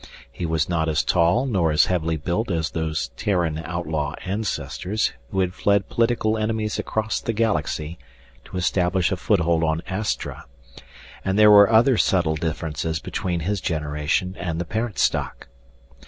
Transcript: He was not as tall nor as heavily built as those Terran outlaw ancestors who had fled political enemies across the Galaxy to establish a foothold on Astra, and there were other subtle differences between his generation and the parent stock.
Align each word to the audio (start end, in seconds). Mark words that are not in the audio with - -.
He 0.31 0.47
was 0.47 0.67
not 0.67 0.89
as 0.89 1.03
tall 1.03 1.45
nor 1.45 1.71
as 1.71 1.85
heavily 1.85 2.17
built 2.17 2.49
as 2.49 2.71
those 2.71 3.09
Terran 3.17 3.59
outlaw 3.63 4.15
ancestors 4.25 5.13
who 5.29 5.41
had 5.41 5.53
fled 5.53 5.89
political 5.89 6.39
enemies 6.39 6.79
across 6.79 7.21
the 7.21 7.33
Galaxy 7.33 7.99
to 8.45 8.57
establish 8.57 9.11
a 9.11 9.15
foothold 9.15 9.63
on 9.63 9.83
Astra, 9.87 10.45
and 11.23 11.37
there 11.37 11.51
were 11.51 11.71
other 11.71 11.97
subtle 11.97 12.35
differences 12.35 12.97
between 12.99 13.41
his 13.41 13.61
generation 13.61 14.35
and 14.39 14.57
the 14.59 14.65
parent 14.65 14.97
stock. 14.97 15.47